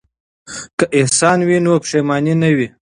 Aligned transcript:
که 0.77 0.85
احسان 0.99 1.37
وي 1.47 1.57
نو 1.65 1.73
پښیماني 1.83 2.33
نه 2.41 2.49
وي. 2.55 2.67